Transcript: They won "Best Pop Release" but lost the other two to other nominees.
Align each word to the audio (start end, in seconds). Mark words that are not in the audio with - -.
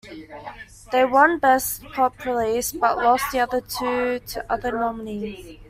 They 0.91 1.05
won 1.05 1.37
"Best 1.37 1.83
Pop 1.93 2.25
Release" 2.25 2.71
but 2.71 2.97
lost 2.97 3.25
the 3.31 3.37
other 3.41 3.61
two 3.61 4.17
to 4.17 4.51
other 4.51 4.71
nominees. 4.71 5.59